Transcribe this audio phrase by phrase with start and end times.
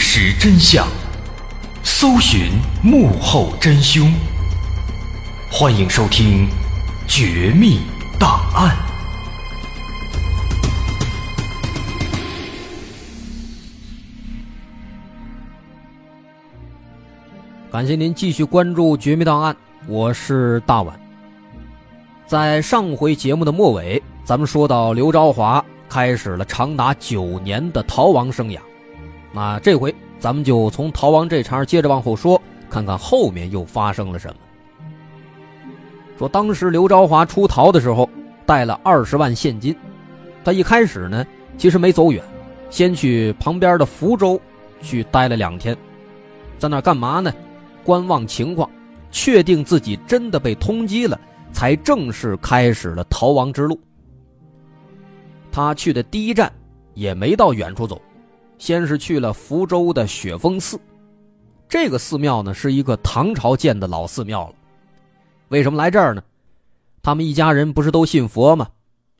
[0.00, 0.86] 实真相，
[1.82, 2.52] 搜寻
[2.84, 4.14] 幕后真凶。
[5.50, 6.46] 欢迎收听
[7.08, 7.80] 《绝密
[8.16, 8.76] 档案》。
[17.72, 19.52] 感谢您继续关注《绝密档案》，
[19.88, 20.98] 我是大碗。
[22.24, 28.60] 在上回节目的末尾，咱们说到刘昭华开始了长达九年的逃亡生涯。
[29.32, 34.34] 那这回咱们就从逃亡这茬接着往后说，看看后面又发生了什么。
[36.18, 38.08] 说当时刘昭华出逃的时候
[38.44, 39.76] 带了二十万现金，
[40.44, 41.24] 他一开始呢
[41.56, 42.24] 其实没走远，
[42.70, 44.40] 先去旁边的福州
[44.82, 45.76] 去待了两天，
[46.58, 47.32] 在那干嘛呢？
[47.84, 48.68] 观望情况，
[49.10, 51.18] 确定自己真的被通缉了，
[51.52, 53.78] 才正式开始了逃亡之路。
[55.50, 56.52] 他去的第一站
[56.94, 58.00] 也没到远处走。
[58.58, 60.78] 先是去了福州的雪峰寺，
[61.68, 64.54] 这个寺庙呢是一个唐朝建的老寺庙了。
[65.48, 66.22] 为什么来这儿呢？
[67.02, 68.68] 他们一家人不是都信佛吗？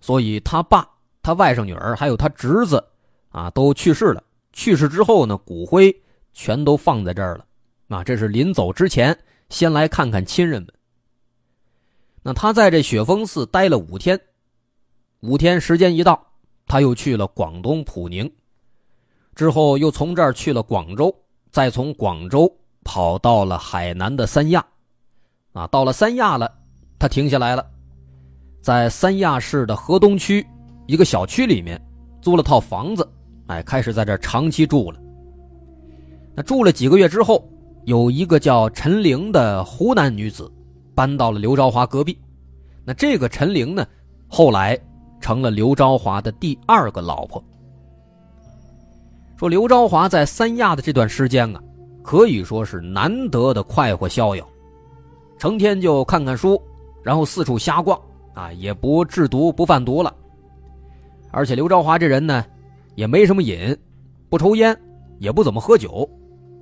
[0.00, 0.86] 所以他爸、
[1.22, 2.84] 他外甥女儿还有他侄子，
[3.30, 4.22] 啊，都去世了。
[4.52, 5.94] 去世之后呢，骨灰
[6.32, 7.46] 全都放在这儿了。
[7.88, 9.16] 啊，这是临走之前
[9.48, 10.72] 先来看看亲人们。
[12.22, 14.20] 那他在这雪峰寺待了五天，
[15.20, 16.26] 五天时间一到，
[16.66, 18.30] 他又去了广东普宁。
[19.38, 21.14] 之后又从这儿去了广州，
[21.52, 22.52] 再从广州
[22.82, 24.66] 跑到了海南的三亚，
[25.52, 26.52] 啊，到了三亚了，
[26.98, 27.64] 他停下来了，
[28.60, 30.44] 在三亚市的河东区
[30.88, 31.80] 一个小区里面
[32.20, 33.08] 租了套房子，
[33.46, 34.98] 哎，开始在这儿长期住了。
[36.34, 37.48] 那住了几个月之后，
[37.84, 40.52] 有一个叫陈玲的湖南女子
[40.96, 42.18] 搬到了刘昭华隔壁，
[42.84, 43.86] 那这个陈玲呢，
[44.26, 44.76] 后来
[45.20, 47.40] 成了刘昭华的第二个老婆。
[49.38, 51.62] 说刘昭华在三亚的这段时间啊，
[52.02, 54.44] 可以说是难得的快活逍遥，
[55.38, 56.60] 成天就看看书，
[57.04, 57.96] 然后四处瞎逛
[58.34, 60.12] 啊，也不制毒不贩毒了。
[61.30, 62.44] 而且刘朝华这人呢，
[62.96, 63.76] 也没什么瘾，
[64.28, 64.76] 不抽烟，
[65.20, 66.08] 也不怎么喝酒，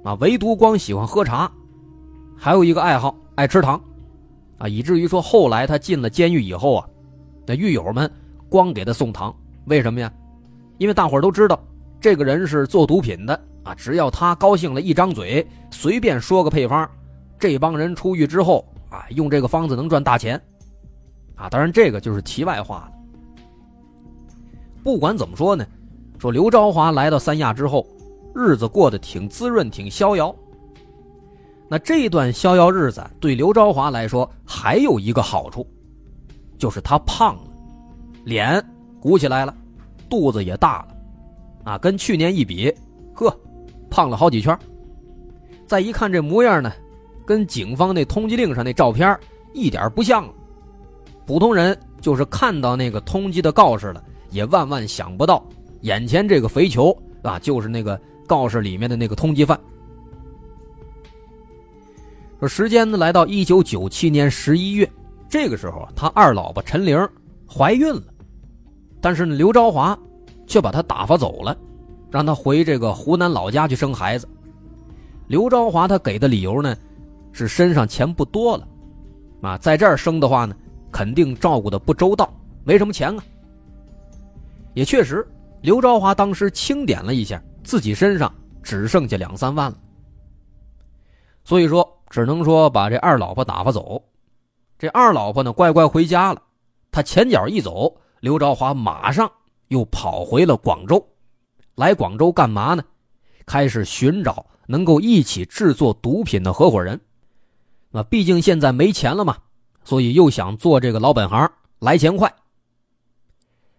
[0.05, 1.51] 啊，唯独光喜欢喝茶，
[2.37, 3.81] 还有一个爱好，爱吃糖，
[4.59, 6.87] 啊，以至于说后来他进了监狱以后啊，
[7.47, 8.11] 那狱友们
[8.51, 9.35] 光给他送糖，
[9.65, 10.13] 为什么呀？
[10.77, 11.59] 因为大伙都知道
[12.01, 16.89] 这个人是做毒品的啊，只要他高兴了，一张嘴，随便说个配方，
[17.39, 20.41] 这帮人出狱之后啊，用这个方子能赚大钱，
[21.35, 22.93] 啊，当然这个就是题外话了。
[24.85, 25.67] 不管怎么说呢，
[26.19, 27.85] 说刘朝华来到三亚之后，
[28.35, 30.35] 日子过得挺滋润，挺逍遥。
[31.69, 35.67] 那这段逍遥日子对刘朝华来说还有一个好处，
[36.57, 37.43] 就是他胖了，
[38.25, 38.65] 脸
[39.01, 39.53] 鼓起来了，
[40.09, 40.96] 肚子也大了，
[41.67, 42.73] 啊，跟去年一比，
[43.13, 43.29] 呵，
[43.91, 44.57] 胖了好几圈。
[45.67, 46.73] 再一看这模样呢，
[47.27, 49.19] 跟警方那通缉令上那照片
[49.53, 50.33] 一点不像了。
[51.27, 54.03] 普通人就是看到那个通缉的告示了。
[54.31, 55.45] 也万万想不到，
[55.81, 59.59] 眼前这个肥球啊，就是那个告示里面的那个通缉犯。
[62.39, 64.89] 说时间呢，来到一九九七年十一月，
[65.29, 67.09] 这个时候他二老婆陈玲
[67.49, 68.03] 怀孕了，
[69.01, 69.99] 但是，刘朝华
[70.47, 71.57] 却把他打发走了，
[72.11, 74.29] 让他回这个湖南老家去生孩子。
[75.27, 76.77] 刘朝华他给的理由呢，
[77.33, 78.69] 是身上钱不多了，
[79.43, 80.57] 啊，在这儿生的话呢，
[80.93, 82.33] 肯定照顾的不周到，
[82.65, 83.25] 没什么钱啊。
[84.75, 85.27] 也确实，
[85.63, 88.33] 刘朝华当时清点了一下，自己身上
[88.63, 89.77] 只剩下两三万了。
[91.45, 94.03] 所以说，只能说把这二老婆打发走。
[94.79, 96.43] 这二老婆呢，乖乖回家了。
[96.93, 99.31] 他前脚一走，刘朝华马上
[99.69, 101.07] 又跑回了广州。
[101.75, 102.83] 来广州干嘛呢？
[103.45, 107.01] 开始寻找能够一起制作毒品的合伙人。
[107.91, 109.37] 那毕竟现在没钱了嘛，
[109.85, 112.35] 所以又想做这个老本行，来钱快。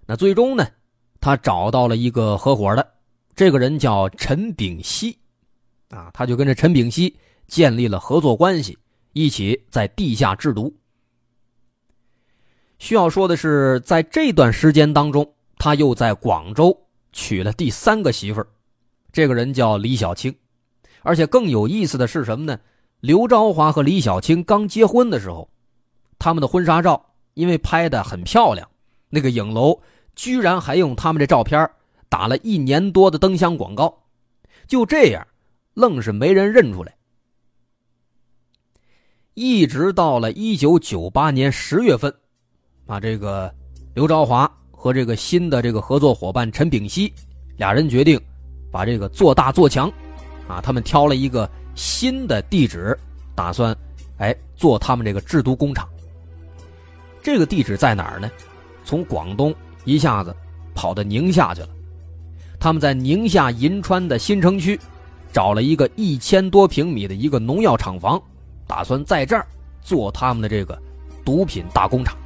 [0.06, 0.66] 那最终呢？
[1.20, 2.94] 他找到了一个合伙的，
[3.36, 5.18] 这个人叫陈炳熙，
[5.90, 7.18] 啊，他就跟着陈炳熙
[7.48, 8.78] 建立了合作关系，
[9.14, 10.74] 一起在地下制毒。
[12.80, 16.78] 需要说的是，在这段时间当中，他又在广州
[17.12, 18.48] 娶了第三个媳妇儿，
[19.12, 20.36] 这个人叫李小青，
[21.02, 22.60] 而且更有意思的是什么呢？
[23.00, 25.50] 刘昭华和李小青刚结婚的时候，
[26.18, 28.70] 他们的婚纱照因为拍的很漂亮，
[29.10, 29.82] 那个影楼。
[30.16, 31.70] 居然还用他们这照片
[32.10, 34.06] 打了一年多的灯箱广告，
[34.66, 35.28] 就这样，
[35.76, 36.96] 愣是没人认出来。
[39.36, 42.12] 一直到了一九九八年十月份，
[42.88, 43.54] 啊，这个
[43.94, 47.12] 刘朝华和这个新的这个合作伙伴陈炳熙
[47.58, 48.18] 俩人决定
[48.72, 49.92] 把这个做大做强，
[50.48, 52.98] 啊，他们挑了一个新的地址，
[53.36, 53.76] 打算
[54.20, 55.90] 哎做他们这个制毒工厂。
[57.24, 58.30] 这个地址在哪儿呢？
[58.86, 59.54] 从广东。
[59.84, 60.36] 一下子
[60.76, 61.70] 跑到宁夏去了。
[62.60, 64.78] 他们在宁夏银川的新城区
[65.32, 68.22] 找了一个一千多平米的一个农药厂房，
[68.68, 69.48] 打算在这儿
[69.82, 70.78] 做他们的这个
[71.24, 72.18] 毒品大工厂。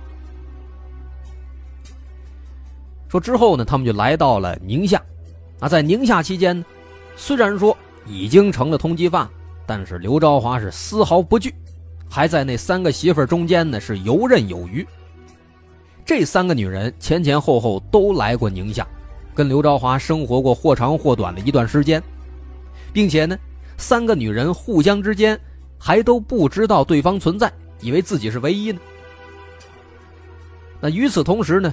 [3.11, 5.03] 说之后呢，他们就来到了宁夏。
[5.59, 6.65] 啊，在宁夏期间呢，
[7.17, 7.77] 虽然说
[8.07, 9.27] 已经成了通缉犯，
[9.65, 11.53] 但是刘朝华是丝毫不惧，
[12.09, 14.87] 还在那三个媳妇中间呢是游刃有余。
[16.05, 18.87] 这三个女人前前后后都来过宁夏，
[19.35, 22.01] 跟刘朝华生活过或长或短的一段时间，
[22.93, 23.37] 并且呢，
[23.75, 25.37] 三个女人互相之间
[25.77, 27.51] 还都不知道对方存在，
[27.81, 28.79] 以为自己是唯一呢。
[30.79, 31.71] 那与此同时呢，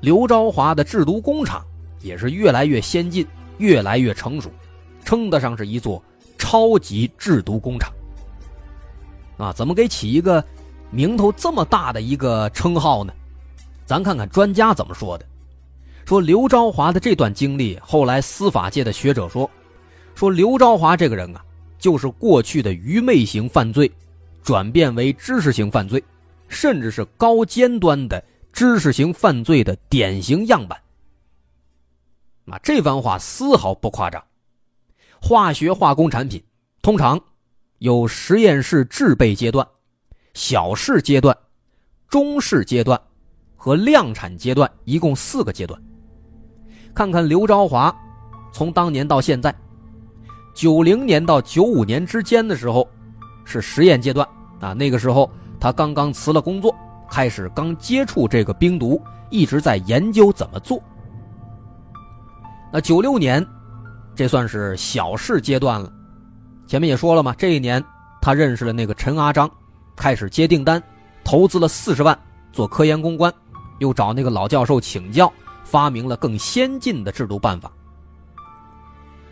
[0.00, 1.64] 刘朝华的制毒工厂
[2.00, 3.26] 也是越来越先进，
[3.58, 4.50] 越来越成熟，
[5.04, 6.02] 称得上是一座
[6.38, 7.92] 超级制毒工厂。
[9.36, 10.42] 啊，怎么给起一个
[10.90, 13.12] 名头这么大的一个称号呢？
[13.84, 15.26] 咱看看专家怎么说的。
[16.06, 19.48] 说刘朝华的这段经历，后来司法界的学者说，
[20.14, 21.44] 说刘朝华这个人啊，
[21.78, 23.90] 就是过去的愚昧型犯罪，
[24.42, 26.02] 转变为知识型犯罪，
[26.48, 30.80] 甚至是高尖端的知识型犯罪的典型样板。
[32.46, 34.22] 啊，这番话丝毫不夸张。
[35.20, 36.42] 化学化工产品
[36.82, 37.20] 通常
[37.78, 39.66] 有实验室制备阶段、
[40.34, 41.36] 小试阶段、
[42.08, 43.00] 中试阶段。
[43.62, 45.78] 和量产阶段一共四个阶段。
[46.94, 47.94] 看看刘朝华，
[48.54, 49.54] 从当年到现在，
[50.54, 52.88] 九零年到九五年之间的时候，
[53.44, 54.26] 是实验阶段
[54.60, 54.72] 啊。
[54.72, 55.30] 那个时候
[55.60, 56.74] 他刚刚辞了工作，
[57.10, 60.80] 开始刚接触这个冰毒，一直在研究怎么做。
[62.72, 63.44] 那九六年，
[64.14, 65.92] 这算是小试阶段了。
[66.66, 67.84] 前面也说了嘛，这一年
[68.22, 69.50] 他认识了那个陈阿章，
[69.96, 70.80] 开始接订单，
[71.24, 72.16] 投资了四十万
[72.52, 73.32] 做科研攻关。
[73.80, 75.32] 又找那个老教授请教，
[75.64, 77.72] 发明了更先进的制毒办法。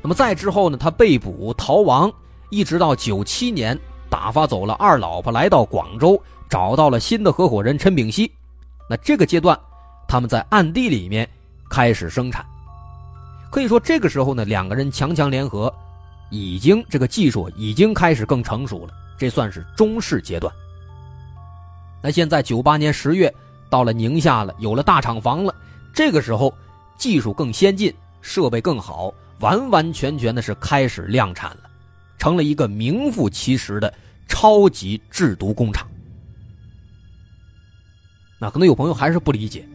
[0.01, 2.11] 那么再之后呢，他被捕逃亡，
[2.51, 8.31] 一直到九七年打发走了二老婆，来到广州，找到了新的合伙人陈炳熙。
[8.89, 9.59] 那这个阶段，
[10.07, 11.29] 他们在暗地里面
[11.71, 12.45] 开始生产。
[13.51, 15.73] 可以说，这个时候呢，两个人强强联合，
[16.31, 20.53] 已经这个技术已经开始更成熟了，这算是中试阶段。
[22.03, 23.33] 那现在九八年十月
[23.71, 25.55] 到了宁夏了，有了大厂房了，
[25.93, 26.53] 这个时候
[26.97, 29.13] 技术更先进，设备更好。
[29.41, 31.71] 完完全全的是开始量产了，
[32.19, 33.93] 成了一个名副其实的
[34.27, 35.89] 超级制毒工厂。
[38.39, 39.67] 那可能有朋友还是不理解，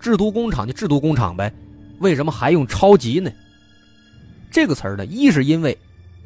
[0.00, 1.52] 制毒工厂就制毒工厂呗，
[2.00, 3.30] 为什么还用超级呢？
[4.50, 5.76] 这个词儿呢，一是因为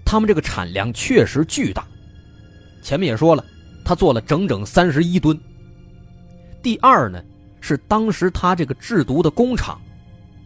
[0.05, 1.87] 他们这个产量确实巨大，
[2.83, 3.45] 前面也说了，
[3.85, 5.39] 他做了整整三十一吨。
[6.63, 7.23] 第二呢，
[7.61, 9.81] 是当时他这个制毒的工厂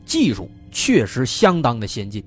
[0.05, 0.51] 技术。
[0.73, 2.23] 确实相当的先进，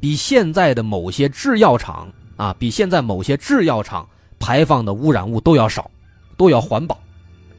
[0.00, 4.04] 比现在的某些制药厂啊，比现在某些制药厂
[4.36, 5.88] 排放的污染物都要少，
[6.36, 7.00] 都要环保。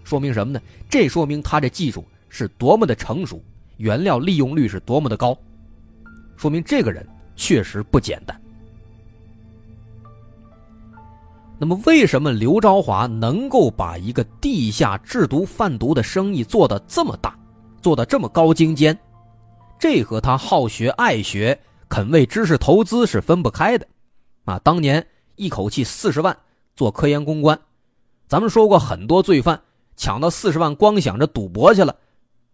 [0.06, 0.62] 说明什么呢？
[0.90, 3.44] 这说明他这技术是多么的成熟，
[3.76, 5.38] 原料利用率是多么的高，
[6.38, 8.40] 说明这个人确实不简单。
[11.58, 17.38] 那么，为什么刘朝华能够把一个地下制毒贩毒的生意做得这么大，
[17.82, 18.98] 做得这么高精尖？
[19.80, 21.58] 这和他好学爱学、
[21.90, 23.88] 肯为知识投资是分不开的，
[24.44, 24.60] 啊！
[24.60, 26.38] 当年一口气四十万
[26.76, 27.60] 做科研攻关，
[28.28, 29.62] 咱们说过很多罪犯
[29.96, 31.96] 抢到四十万，光想着赌博去了，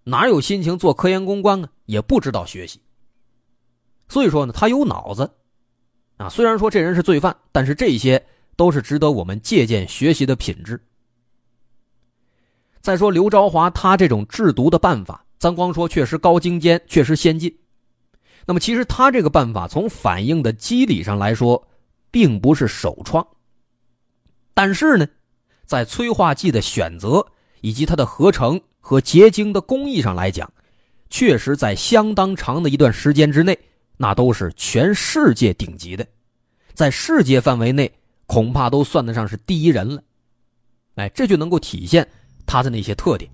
[0.04, 1.70] 哪有心情做科研攻关啊？
[1.86, 2.80] 也不知道学习。
[4.08, 5.30] 所以说呢，他有脑子，
[6.18, 6.28] 啊！
[6.30, 8.24] 虽然说这人是罪犯，但是这些
[8.56, 10.82] 都是值得我们借鉴学习的品质。
[12.82, 15.26] 再说刘朝华，他这种制毒的办法。
[15.40, 17.58] 咱光说确实高精尖，确实先进。
[18.46, 21.68] 那么其实他这个办法从反应的机理上来说，
[22.12, 23.26] 并不是首创。
[24.54, 25.08] 但是呢，
[25.72, 27.25] 在催化剂的选择
[27.62, 30.51] 以及它的合成和结晶的工艺上来讲，
[31.10, 33.58] 确实在相当长的一段时间之内，
[33.96, 36.06] 那都是全世界顶级的，
[36.74, 37.90] 在世界范围内
[38.25, 40.04] 恐怕都算得上是第一人了。
[40.96, 42.06] 哎，这就能够体现
[42.46, 43.32] 他的那些特点。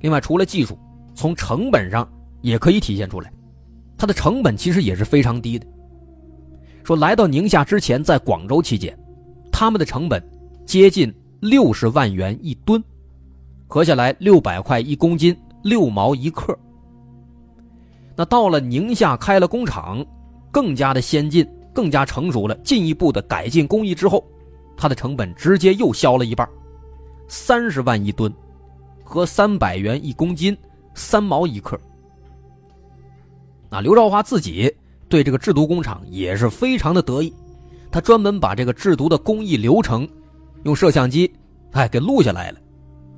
[0.00, 0.78] 另外，除了技术，
[1.14, 2.06] 从成本上
[2.42, 3.32] 也可以体现出来，
[3.96, 5.66] 它的成本其实也是非常低的。
[6.84, 8.94] 说来到宁夏之前，在广州期间，
[9.58, 10.22] 他们的成本
[10.64, 12.80] 接近六十万元一吨，
[13.66, 16.56] 合下来六百块一公斤，六毛一克。
[18.14, 20.06] 那到了宁夏开了工厂，
[20.52, 24.24] 更加的先进，更加成熟了，进一步的改进工艺之后，
[24.76, 26.48] 它的成本直接又消了一半，
[27.26, 28.32] 三十万一吨。
[29.02, 30.56] 和三百元一公斤，
[30.94, 31.76] 三毛一克。
[33.68, 34.72] 那刘兆华自己
[35.08, 37.34] 对这个制毒工厂也是非常的得意，
[37.90, 40.08] 他专门把这个制毒的工艺流程
[40.64, 41.32] 用摄像机
[41.72, 42.58] 哎给录下来了。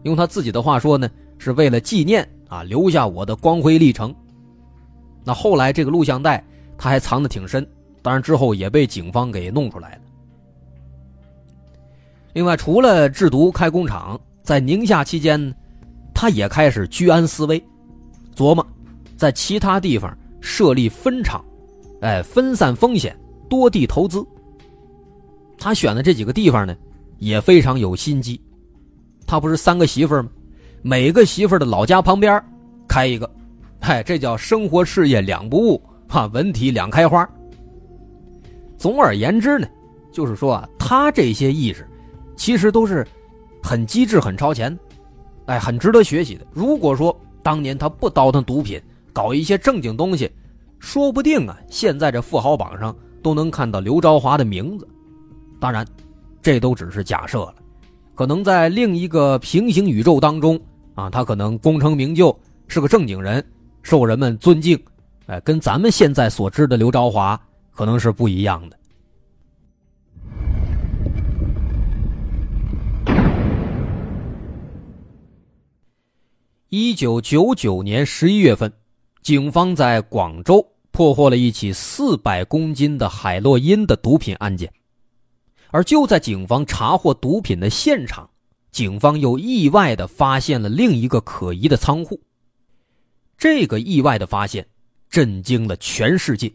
[0.02, 1.08] 用他自己的话说呢，
[1.38, 4.14] 是为了纪念啊，留下我的光辉历程。
[5.24, 6.44] 那后来这个录像带
[6.78, 7.66] 他还藏得挺深，
[8.02, 10.00] 当然之后也被警方给弄出来了。
[12.32, 15.54] 另外，除了制毒开工厂，在宁夏期间。
[16.12, 17.62] 他也开始居安思危，
[18.36, 18.66] 琢磨
[19.16, 21.42] 在其他地方设立分厂，
[22.02, 23.16] 哎，分散风险，
[23.48, 24.22] 多地投资。
[25.60, 26.74] 他选的这几个地方呢，
[27.18, 28.40] 也非常有心机。
[29.26, 30.30] 他不是三个媳妇吗？
[30.80, 32.42] 每个媳妇的老家旁边
[32.88, 33.30] 开一个，
[33.78, 37.28] 嗨，这叫生活事业两不误，哈，文体两开花。
[38.78, 39.68] 总而言之呢，
[40.10, 41.86] 就是说啊，他这些意识，
[42.34, 43.06] 其实都是
[43.62, 44.76] 很机智、很超前。
[45.44, 46.46] 哎，很值得学习的。
[46.52, 48.80] 如果说当年他不倒腾毒品，
[49.12, 50.30] 搞一些正经东西，
[50.78, 54.88] 说不定啊，现在这富豪榜上都能看到刘朝华的名字。
[55.60, 55.86] 当然，
[56.40, 57.54] 这都只是假设了。
[58.14, 60.58] 可能在另一个平行宇宙当中
[60.94, 62.36] 啊，他可能功成名就，
[62.66, 63.44] 是个正经人，
[63.82, 64.78] 受人们尊敬。
[65.26, 67.40] 哎，跟咱们现在所知的刘朝华
[67.70, 68.76] 可能是不一样的。
[76.70, 78.72] 一九九九年十一月份，
[79.22, 84.72] 警方在广州破获了一起四百公斤的海洛因的毒品案件，
[85.70, 88.28] 而就在警方查获毒品的现场，
[88.72, 92.20] 警方又意外的发现了另一个可疑的仓库。
[93.38, 94.66] 这个意外的发现
[95.08, 96.52] 震惊了全世界，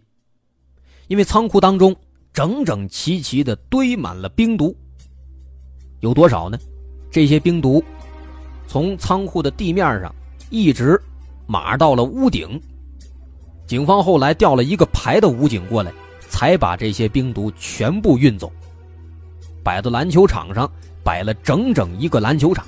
[1.08, 1.96] 因为仓库当中
[2.32, 4.76] 整整齐齐的堆满了冰毒。
[6.02, 6.58] 有多少呢？
[7.10, 7.84] 这些冰毒。
[8.68, 10.14] 从仓库的地面上
[10.50, 11.00] 一直
[11.48, 12.60] 码到了屋顶。
[13.68, 15.94] 警方后来调了一个排的武警过来，
[16.30, 18.52] 才把这些冰毒全部运走。
[19.66, 20.72] 摆到篮球场上，
[21.04, 22.64] 摆了整整一个篮球场，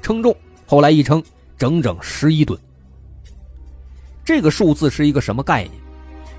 [0.00, 0.32] 称重
[0.68, 1.20] 后来一称，
[1.56, 2.56] 整整十一吨。
[4.24, 5.72] 这个数字是一个什么概念？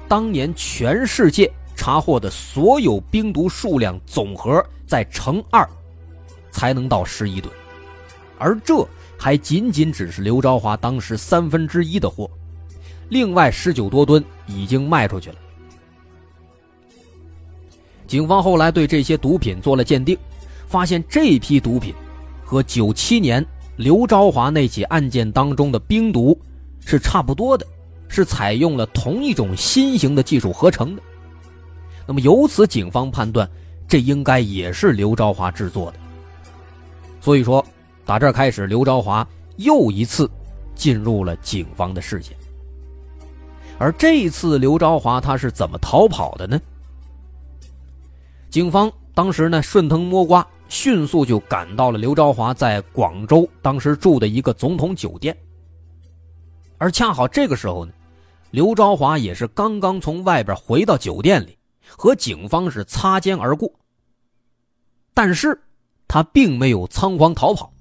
[0.07, 5.67] 当年全世界查获的所有冰毒数量总和再乘二，
[6.49, 7.53] 才能到十一吨，
[8.37, 8.87] 而这
[9.17, 12.31] 还仅仅只是刘昭华当时三分之一的货，
[13.09, 15.35] 另外十九多吨已经卖出去了。
[18.09, 20.17] 警方后来对这些毒品做了鉴定，
[20.67, 21.93] 发现这批毒品
[22.43, 26.35] 和九七年刘昭华那起案件当中的冰毒
[26.83, 27.63] 是差不多的，
[28.07, 31.01] 是采用了同一种新型的技术合成的。
[32.07, 33.47] 那么由此，警方判断
[33.87, 35.99] 这应该也是刘昭华制作的。
[37.21, 37.63] 所以说，
[38.05, 40.27] 打这开始，刘昭华又一次
[40.73, 42.35] 进入了警方的视线。
[43.77, 46.59] 而这一次，刘昭华他是怎么逃跑的呢？
[48.49, 55.35] 警方当时呢顺藤摸瓜，迅速就赶到了刘昭华在广州当时住的一个总统酒店。
[56.77, 57.91] 而恰好这个时候呢，
[58.51, 61.57] 刘昭华也是刚刚从外边回到酒店里，
[61.95, 63.71] 和警方是擦肩而过。
[65.13, 65.59] 但是，
[66.07, 67.71] 他并没有仓皇逃跑，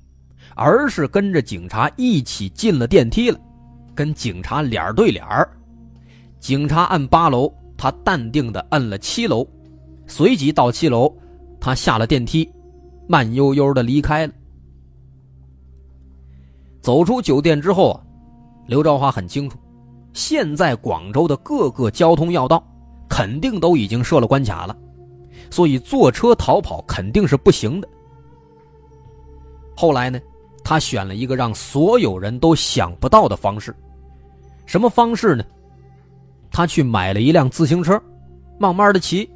[0.55, 3.39] 而是跟着警察一起进了电梯了，
[3.95, 5.25] 跟警察脸对脸
[6.41, 9.47] 警察按八楼，他淡定的按了七楼。
[10.09, 11.15] 随即到七楼，
[11.61, 12.50] 他下了电梯，
[13.07, 14.33] 慢悠悠的离开了。
[16.81, 18.00] 走出酒店之后啊，
[18.67, 19.59] 刘兆华很清楚，
[20.15, 22.67] 现在广州的各个交通要道
[23.09, 24.77] 肯定都已经设了关卡了，
[25.50, 27.88] 所以坐车逃跑肯定是不行的。
[29.77, 30.19] 后来呢，
[30.65, 33.77] 他选了一个让所有人都想不到的方式，
[34.65, 35.45] 什么方式呢？
[36.51, 38.03] 他去买了一辆自行车，
[38.59, 39.29] 慢慢的骑。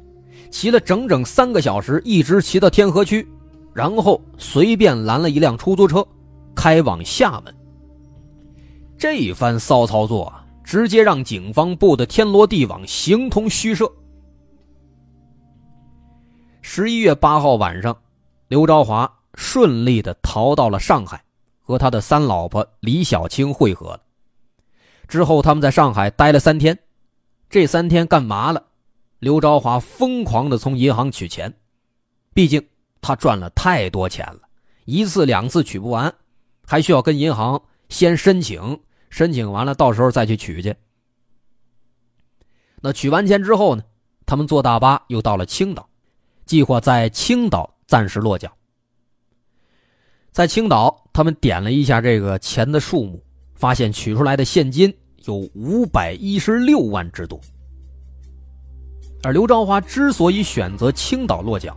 [0.53, 3.27] 骑了整整三个小时，一直骑到天河区，
[3.73, 6.07] 然后随便拦了一辆出租车，
[6.55, 7.53] 开往厦门。
[8.95, 13.91] 这一番骚操作啊，直接让警方布的天罗地网，形同虚设。
[16.61, 17.97] 十一月八号晚上，
[18.47, 21.19] 刘昭华顺利的逃到了上海，
[21.63, 24.01] 和他的三老婆李小青会合了。
[25.07, 26.77] 之后，他们在上海待了三天，
[27.49, 28.63] 这三天干嘛了？
[29.23, 31.53] 刘昭华疯狂的从银行取钱，
[32.33, 32.61] 毕竟
[32.99, 34.41] 他赚了太多钱了，
[34.83, 36.13] 一次两次取不完，
[36.65, 40.75] 还需要跟银行先申请，申请完了到时候再去取去。
[42.81, 43.83] 那取完钱之后呢，
[44.25, 45.87] 他们坐大巴又到了青岛，
[46.45, 48.51] 计划在青岛暂时落脚。
[50.33, 53.23] 在青岛，他们点了一下这个钱的数目，
[53.55, 57.39] 发现取出来的现金有五百一十六万之多。
[59.23, 61.75] 而刘昭华之所以选择青岛落脚，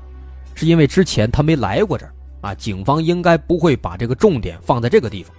[0.55, 5.35] 是因为之前他没来过这儿啊，警方应该不会把这个重点放在这个地方。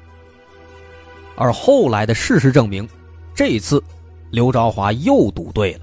[1.35, 2.87] 而后来的事实证明，
[3.35, 3.83] 这一次
[4.31, 5.81] 刘昭华又赌对了。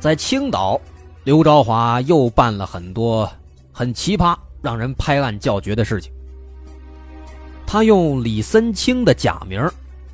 [0.00, 0.80] 在青岛，
[1.24, 3.30] 刘昭华又办了很多
[3.72, 6.12] 很奇葩、让人拍案叫绝的事情。
[7.66, 9.68] 他用李森清的假名，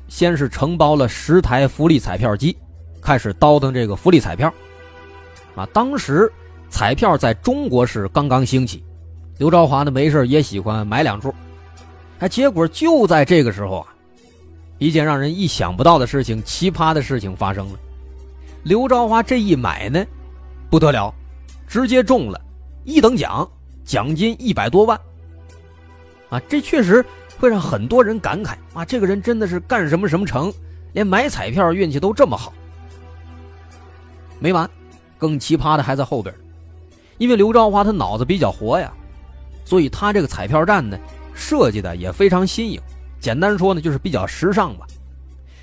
[0.07, 2.57] 先是承包了十台福利彩票机。
[3.01, 4.53] 开始倒腾这个福利彩票，
[5.55, 6.31] 啊，当时
[6.69, 8.83] 彩票在中国是刚刚兴起，
[9.37, 11.33] 刘朝华呢没事也喜欢买两注，
[12.19, 13.87] 哎，结果就在这个时候啊，
[14.77, 17.79] 一件让人意想不到的事情、奇葩的事情发生了。
[18.63, 20.05] 刘朝华这一买呢，
[20.69, 21.13] 不得了，
[21.67, 22.39] 直接中了
[22.83, 23.49] 一等奖，
[23.83, 24.99] 奖金一百多万，
[26.29, 27.03] 啊，这确实
[27.39, 30.53] 会让很多人感慨啊，这个人真的是干什么什么成，
[30.93, 32.53] 连买彩票运气都这么好。
[34.41, 34.67] 没完，
[35.19, 36.33] 更奇葩的还在后边。
[37.19, 38.91] 因为刘兆华他脑子比较活呀，
[39.63, 40.97] 所以他这个彩票站呢
[41.35, 42.81] 设计的也非常新颖。
[43.19, 44.87] 简单说呢，就是比较时尚吧。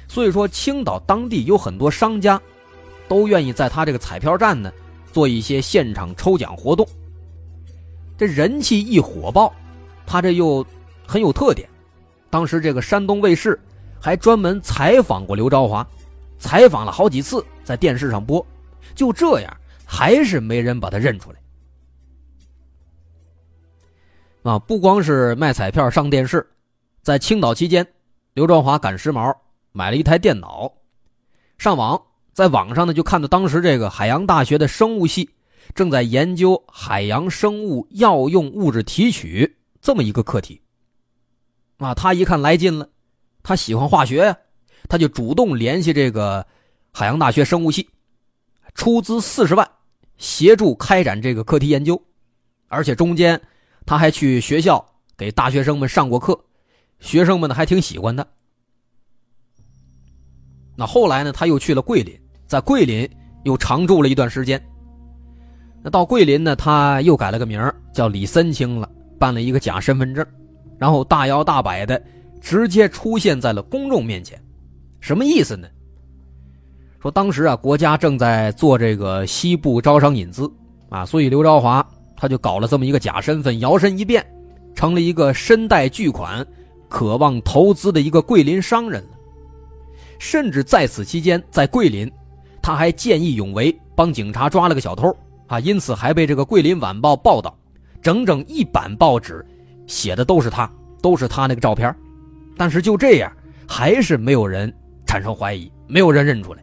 [0.06, 2.40] 所以说，青岛当地有很多商家
[3.08, 4.72] 都愿意在他这个彩票站呢
[5.12, 6.86] 做一些现场抽奖活动。
[8.16, 9.52] 这人气一火爆，
[10.06, 10.64] 他这又
[11.04, 11.68] 很有特点。
[12.30, 13.58] 当时这个山东卫视
[14.00, 15.84] 还专门采访过刘兆华，
[16.38, 18.44] 采访了好几次，在电视上播。
[18.94, 21.38] 就这样，还是没人把他认出来。
[24.42, 26.48] 啊，不光是卖彩票上电视，
[27.02, 27.86] 在青岛期间，
[28.34, 29.36] 刘壮华赶时髦，
[29.72, 30.72] 买了一台电脑，
[31.58, 32.00] 上网，
[32.32, 35.28] 在网上呢就看到当时这个海洋大学的生物系
[35.74, 40.62] 正在研究海洋生物药用物质提取这么一个课题。
[41.76, 42.88] 啊，他一看来劲了，
[43.42, 44.38] 他喜欢化学呀，
[44.88, 46.46] 他就主动联系这个
[46.90, 47.86] 海洋大学生物系，
[48.78, 49.68] 出资四十万
[50.18, 52.00] 协助开展这个课题研究，
[52.68, 53.38] 而且中间
[53.84, 54.86] 他还去学校
[55.16, 56.38] 给大学生们上过课，
[57.00, 58.24] 学生们呢还挺喜欢他。
[60.76, 63.10] 那后来呢，他又去了桂林，在桂林
[63.42, 64.64] 又常住了一段时间。
[65.82, 67.60] 那到桂林呢，他又改了个名
[67.92, 68.88] 叫李森清了，
[69.18, 70.24] 办了一个假身份证，
[70.78, 72.00] 然后大摇大摆的
[72.40, 74.40] 直接出现在了公众面前。
[75.00, 75.68] 什么意思呢？
[77.00, 80.50] 说当时啊，国家正在做这个西部招商引资
[80.88, 84.24] 啊，所以刘朝华他就搞了这么一个假身份，摇身一变，
[84.74, 86.44] 成了一个身带巨款、
[86.88, 89.04] 渴望投资的一个桂林商人。
[90.18, 92.10] 甚至在此期间，在桂林，
[92.60, 97.56] 他还见义勇为，帮警察抓了个小偷啊，因此还被这个《桂林晚报》报道，
[98.02, 99.46] 整整一版报纸
[99.86, 100.68] 写的都是他，
[101.00, 101.94] 都是他那个照片。
[102.56, 103.32] 但是就这样，
[103.68, 104.74] 还是没有人
[105.06, 106.62] 产生怀疑，没有人认出来。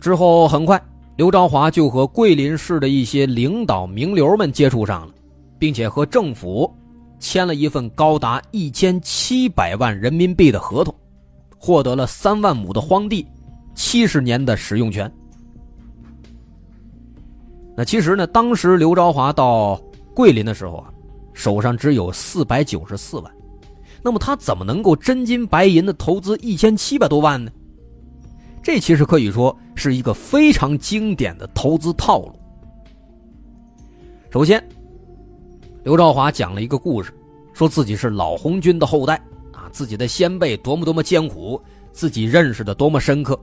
[0.00, 0.82] 之后很快，
[1.16, 5.12] 刘朝华就和桂林市的一些领导名流们接触上了，
[5.58, 6.72] 并且和政府
[7.18, 10.94] 签了一份高达一千七百万人民币的合同。
[11.62, 13.26] 获得了三万亩的荒地，
[13.74, 15.12] 七十年的使用权。
[17.76, 19.78] 那其实呢，当时刘朝华到
[20.14, 20.90] 桂林的时候啊，
[21.34, 23.30] 手上只有四百九十四万，
[24.02, 27.52] 那么他怎么能够真金白银的投资一千七百多万呢？
[28.62, 32.38] 这其实可以说是一个非常经典的投资套路。
[34.30, 34.62] 首先，
[35.82, 37.12] 刘兆华讲了一个故事，
[37.52, 39.16] 说自己是老红军的后代
[39.52, 39.68] 啊。
[39.72, 43.38] 自己的先辈多么多么艰苦，自己认识的多么深刻，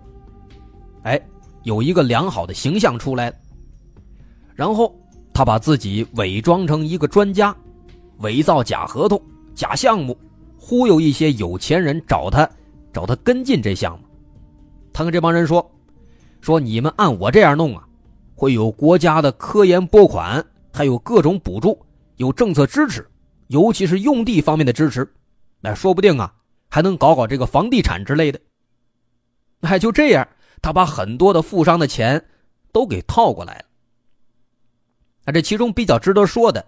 [1.04, 1.20] 哎，
[1.64, 3.34] 有一个良好的形象出来。
[4.56, 4.96] 然后
[5.34, 7.56] 他把自己伪装成一个专家，
[8.20, 9.22] 伪造假合同、
[9.54, 10.18] 假项目，
[10.58, 12.50] 忽悠一些有钱人找他，
[12.94, 14.07] 找他跟进这项目。
[14.98, 15.72] 他跟这帮人说
[16.42, 17.88] ：“说你们按我这样弄啊，
[18.34, 23.08] 会有国家的科研拨款，还有各种补助，有政策支持，
[23.46, 25.08] 尤其是用地方面的支持。”
[25.62, 26.34] 那说不定啊，
[26.68, 28.40] 还能搞搞这个房地产之类的。
[29.62, 30.28] 哎，就这样，
[30.64, 32.26] 他把很多的富商的钱
[32.72, 33.66] 都给套过来了。
[35.26, 36.66] 啊，这其中比较值得说的，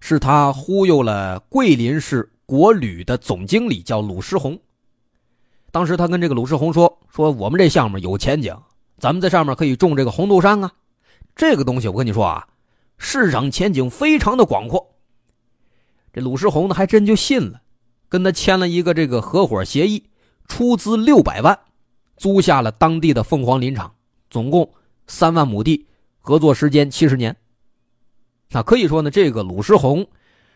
[0.00, 4.58] 是他忽悠了桂林市国旅的总经理，叫鲁世红。
[5.70, 8.56] 当时他跟这个鲁世红说：“说我们这项目有前景，
[8.98, 10.72] 咱们在上面可以种这个红豆杉啊，
[11.36, 12.48] 这个东西我跟你说啊，
[12.98, 14.94] 市场前景非常的广阔。”
[16.12, 17.62] 这鲁世红呢，还真就信了。
[18.08, 20.02] 跟他签了一个这个合伙协议，
[20.48, 21.56] 出资六百万，
[22.16, 23.94] 租下了当地的凤凰林场，
[24.28, 24.68] 总共
[25.06, 25.86] 三万亩地，
[26.18, 27.36] 合作时间七十年。
[28.50, 30.04] 那可以说呢，这个鲁世红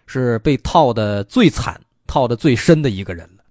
[0.06, 3.44] 是被套的最惨、套的最深的一个人了。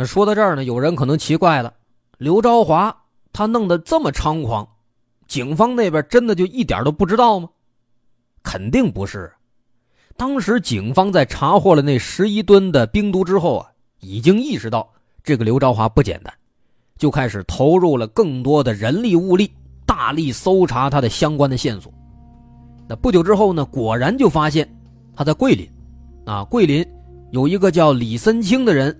[0.00, 1.74] 那说到这儿呢，有人可能奇怪了：
[2.18, 2.96] 刘朝华
[3.32, 4.64] 他弄得这么猖狂。
[5.26, 7.48] 警方那边真的就一点都不知道吗？
[8.44, 9.28] 肯定不是。
[10.16, 13.66] 当时警方在查获了那十一吨的冰毒之后啊，
[13.98, 14.88] 已经意识到
[15.24, 16.32] 这个刘朝华不简单，
[16.96, 19.52] 就开始投入了更多的人力物力，
[19.84, 21.92] 大力搜查他的相关的线索。
[22.88, 24.72] 那不久之后呢，果然就发现
[25.16, 25.68] 他在桂林，
[26.24, 26.86] 啊，桂林
[27.32, 28.96] 有一个叫李森清的人，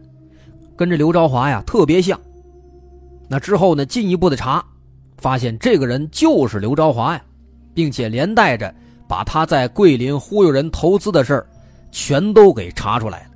[0.78, 2.18] 跟这刘朝华呀特别像。
[3.28, 4.64] 那之后呢，进一步的查。
[5.18, 7.20] 发现这个人就是刘朝华呀，
[7.74, 8.72] 并且连带着
[9.08, 11.46] 把他在桂林忽悠人投资的事儿，
[11.90, 13.30] 全都给查出来了。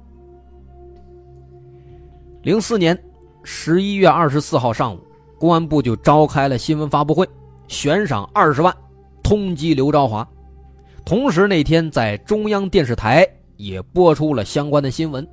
[2.43, 2.97] 零四年
[3.43, 5.01] 十一月二十四号上午，
[5.41, 7.29] 公安部就召开了新闻发布会，
[7.67, 8.73] 悬赏二十万
[9.21, 10.27] 通缉刘朝华。
[11.05, 13.27] 同时那天在中央电视台
[13.57, 15.27] 也播出了相关的新闻，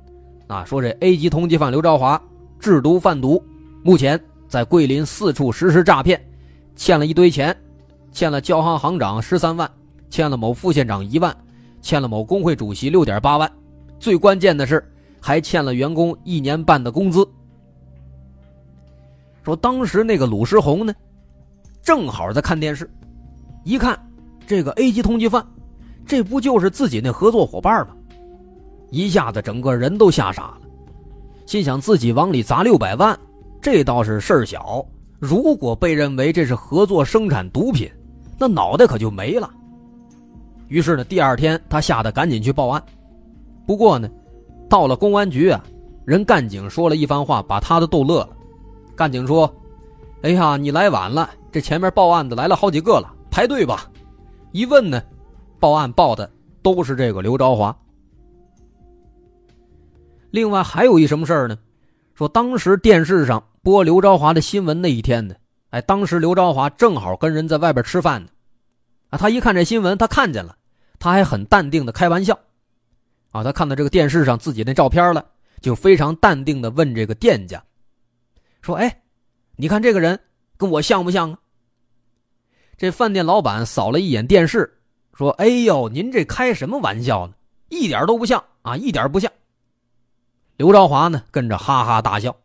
[0.50, 2.20] 啊，说这 A 级通缉犯刘朝华
[2.58, 3.40] 制毒贩毒，
[3.84, 6.20] 目前在桂林四处实施诈骗。
[6.74, 7.56] 欠了一堆钱，
[8.10, 9.70] 欠了交行行长十三万，
[10.08, 11.34] 欠了某副县长一万，
[11.80, 13.50] 欠了某工会主席六点八万，
[14.00, 14.84] 最关键的是
[15.20, 17.24] 还欠了员工一年半的工资。
[19.44, 20.92] 说当时那个鲁世红呢，
[21.80, 22.90] 正好在看电视，
[23.62, 23.96] 一看
[24.48, 25.46] 这个 A 级通缉犯，
[26.04, 27.94] 这不就是自己那合作伙伴吗？
[28.90, 30.60] 一下子整个人都吓傻了，
[31.46, 33.18] 心想自己往里砸六百万，
[33.60, 34.84] 这倒是事儿小。
[35.18, 37.90] 如果被认为这是合作生产毒品，
[38.38, 39.48] 那脑袋可就没了。
[40.68, 42.82] 于是呢，第二天他吓得赶紧去报案。
[43.66, 44.08] 不过呢，
[44.68, 45.62] 到了公安局啊，
[46.04, 48.30] 人干警说了一番话，把他都逗乐了。
[48.96, 49.52] 干警说
[50.22, 53.90] ：“哎呀，你来晚了，这前面报案的来了好几个了，排队吧。”
[54.52, 55.02] 一问呢，
[55.58, 56.30] 报案报的
[56.62, 57.76] 都是这个刘朝华。
[60.30, 61.58] 另外还有一什么事儿呢？
[62.14, 65.34] 说当时电视上播刘朝华的新闻那一天呢，
[65.70, 68.28] 哎，当时刘朝华正好跟人在外边吃饭呢，
[69.08, 70.56] 啊，他一看这新闻，他看见了，
[70.98, 72.38] 他还很淡定的开玩笑，
[73.30, 75.24] 啊，他看到这个电视上自己那照片了，
[75.60, 77.62] 就非常淡定的问这个店家，
[78.60, 79.02] 说：“哎，
[79.56, 80.18] 你看这个人
[80.56, 81.38] 跟我像不像啊？”
[82.76, 84.78] 这饭店老板扫了一眼电视，
[85.14, 87.34] 说：“哎呦，您这开什么玩笑呢？
[87.68, 89.30] 一点都不像啊，一点不像。”
[90.60, 92.36] 刘朝华呢，跟着哈哈大笑，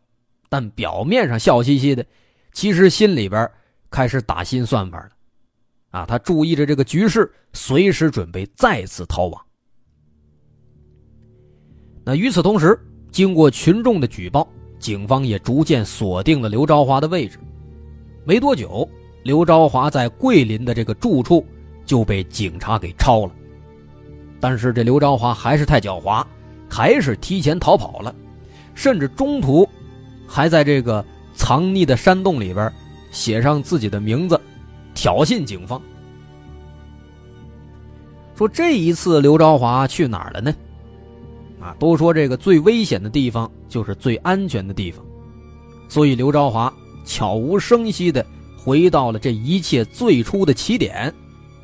[0.48, 2.02] 但表面上笑嘻嘻的，
[2.50, 3.46] 其实心里边
[3.90, 5.10] 开始打新算盘了。
[5.90, 9.38] 啊，他注意着这个局势，随时准备再次逃亡。
[12.06, 12.80] 那与此同时，
[13.12, 14.48] 经过群众的举报，
[14.78, 17.38] 警方也逐渐锁定了刘朝华的位置。
[18.24, 18.88] 没多久，
[19.24, 21.46] 刘朝华在桂林的这个住处
[21.84, 23.32] 就被警察给抄了。
[24.40, 26.26] 但是这刘朝华还是太狡猾。
[26.68, 28.14] 还是提前逃跑了，
[28.74, 29.68] 甚至中途
[30.26, 32.72] 还在这个藏匿的山洞里边
[33.10, 34.40] 写上自己的名字，
[34.94, 35.80] 挑衅警方。
[38.36, 40.54] 说这一次刘朝华去哪儿了呢？
[41.60, 45.02] 啊，都说这个最危险的地方就是最安全的地方，
[45.88, 46.72] 所以刘朝华
[47.04, 48.24] 悄无声息的
[48.58, 51.12] 回到了这一切最初的起点，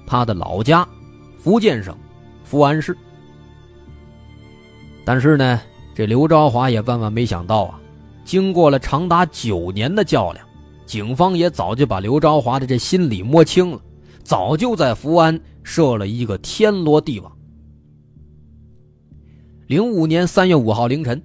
[0.06, 0.88] 他的老家，
[1.38, 1.94] 福建省
[2.42, 2.96] 福安市。
[5.04, 5.60] 但是呢，
[5.94, 7.80] 这刘朝华也万万没想到啊！
[8.24, 10.46] 经过了长达九年的较量，
[10.86, 13.80] 警方也早就把刘朝华的这心理摸清了，
[14.22, 17.30] 早就在福安设了一个天罗地网。
[19.66, 21.20] 零五年三月五号凌晨，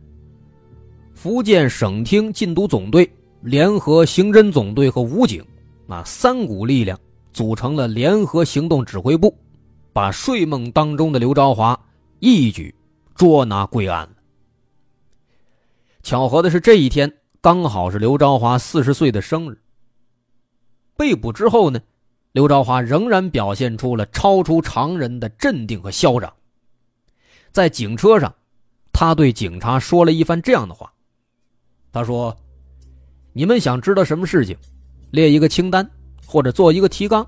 [1.13, 3.07] 福建省厅禁毒总队
[3.41, 5.43] 联合刑侦总队和武警，
[5.87, 6.97] 啊三股力量
[7.31, 9.31] 组成了联合行动指挥部，
[9.93, 11.79] 把睡梦当中的刘朝华
[12.19, 12.73] 一举。
[13.17, 14.07] 捉拿归案。
[16.03, 19.59] 巧合的是，这一天刚好是刘朝华四十岁的生日。
[20.95, 21.79] 被捕之后呢，
[22.31, 26.31] 刘朝华仍然表现出了超出常人的镇定和嚣张。
[27.51, 28.33] 在警车上，
[28.93, 30.93] 他对警察说了一番这样的话
[31.91, 32.37] ：“他说，
[33.33, 34.55] 你们想知道什么事情，
[35.09, 35.89] 列一个清单
[36.25, 37.27] 或者做一个提纲，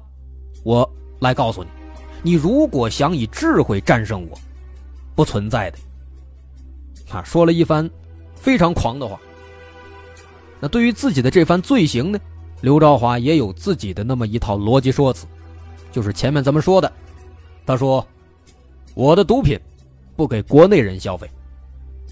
[0.63, 0.88] 我
[1.19, 1.69] 来告诉你。
[2.21, 4.39] 你如果想以智慧战胜我。”
[5.19, 5.77] 不存在的，
[7.12, 7.89] 啊，说了一番
[8.36, 9.19] 非常狂的话。
[10.62, 12.17] 那对于自己的这番罪行呢，
[12.62, 15.27] 刘兆华也有自己的那么一套逻辑说辞，
[15.91, 16.89] 就是前面咱们说的，
[17.65, 18.08] 他说
[18.95, 19.60] ：“我的毒品
[20.15, 21.29] 不给国内人消费，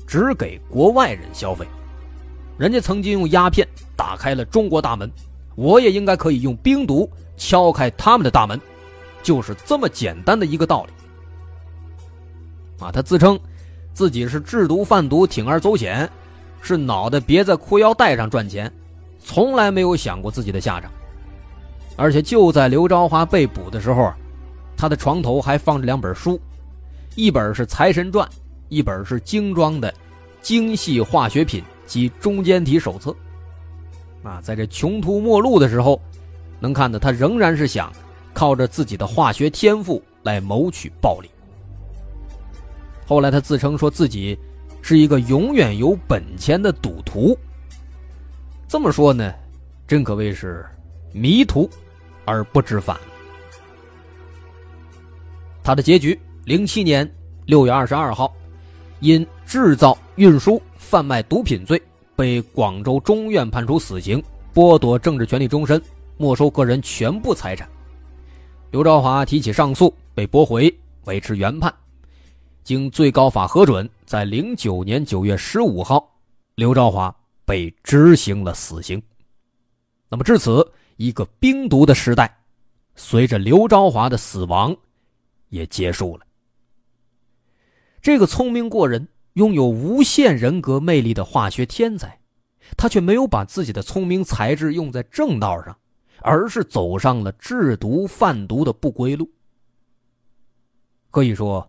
[0.05, 1.65] 只给国外人消费。
[2.57, 3.65] 人家曾经用鸦片
[3.95, 5.09] 打开了中国大门，
[5.55, 8.59] 我也应该可以用冰毒敲开他们的大门，
[9.23, 10.91] 就是这么简单的一个道理。”
[12.79, 13.39] 啊，他自称
[13.93, 16.09] 自己是制毒贩毒，铤而走险，
[16.61, 18.71] 是脑袋别在裤腰带上赚钱，
[19.19, 20.91] 从来没有想过自己的下场。
[21.95, 24.13] 而且就在刘朝华被捕的时候，
[24.77, 26.39] 他的床头还放着两本书，
[27.15, 28.27] 一本是《财神传》，
[28.69, 29.91] 一本是精装的
[30.41, 33.09] 《精细化学品及中间体手册》。
[34.27, 35.99] 啊，在这穷途末路的时候，
[36.59, 37.91] 能看到他仍然是想
[38.33, 41.29] 靠着自己的化学天赋来谋取暴利。
[43.07, 44.37] 后来他自称说自己
[44.81, 47.37] 是一个永远有本钱的赌徒。
[48.67, 49.33] 这么说呢，
[49.87, 50.65] 真可谓是
[51.13, 51.69] 迷途
[52.25, 52.97] 而不知返。
[55.63, 57.09] 他的结局：零七年
[57.45, 58.33] 六月二十二号，
[58.99, 61.81] 因制造、运输、贩卖毒品罪，
[62.13, 64.21] 被广州中院判处死刑，
[64.53, 65.81] 剥夺政治权利终身，
[66.17, 67.67] 没收个人全部财产。
[68.71, 70.73] 刘兆华提起上诉，被驳回，
[71.05, 71.73] 维持原判。
[72.67, 76.05] 经最高法核准，在零九年九月十五号，
[76.55, 79.01] 刘兆华被执行了死刑。
[80.09, 82.37] 那么至此，一个冰毒的时代，
[82.93, 84.75] 随着刘兆华的死亡，
[85.47, 86.25] 也结束了。
[88.01, 92.19] 这个聪明过人、拥有无限人格魅力的化学天才，
[92.75, 95.73] 他却没有把自己的聪明才智用在正道上，
[96.19, 99.31] 而是走上了制毒贩毒的不归路。
[101.11, 101.65] 可以说。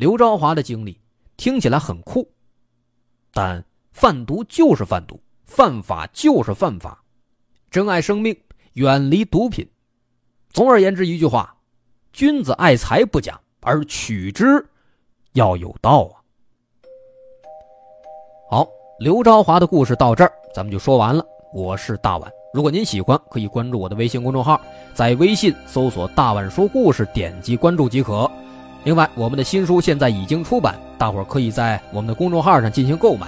[0.00, 0.98] 刘昭华的经历
[1.36, 2.26] 听起来很酷，
[3.34, 7.04] 但贩毒就是贩毒，犯法就是犯法，
[7.70, 8.34] 珍爱生命，
[8.72, 9.68] 远离毒品。
[10.54, 11.54] 总而言之，一句话：
[12.14, 14.66] 君子爱财不假，而取之
[15.34, 16.16] 要有道啊。
[18.48, 18.66] 好，
[19.00, 21.22] 刘昭华的故事到这儿，咱们就说完了。
[21.52, 22.32] 我是大碗。
[22.54, 24.58] 如果您喜欢，可以关注我的微信公众号，
[24.94, 28.30] 在微信搜索“大碗说故事”，点击关注即可。
[28.82, 33.26] 另外，我们的新书现在已经出版，大伙儿可以在我们的公众号上进行购买，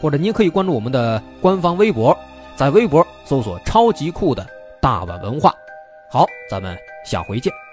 [0.00, 2.16] 或者您可以关注我们的官方微博，
[2.54, 4.46] 在微博搜索“超级酷的
[4.80, 5.54] 大碗文化”。
[6.10, 7.63] 好，咱们下回见。